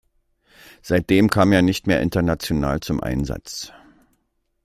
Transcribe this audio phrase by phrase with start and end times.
[0.81, 3.71] Seitdem kam er nicht mehr international zum Einsatz.